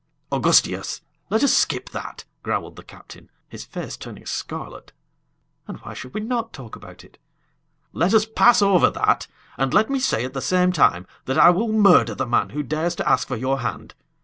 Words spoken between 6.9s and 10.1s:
it?" "Let us pass over that, and let me